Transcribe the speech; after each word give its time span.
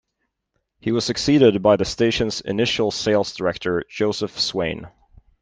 He 0.79 0.91
was 0.91 1.05
succeeded 1.05 1.61
by 1.61 1.75
the 1.75 1.85
station's 1.85 2.41
initial 2.41 2.89
sales 2.89 3.35
director 3.35 3.83
Joseph 3.87 4.39
Swain. 4.39 4.87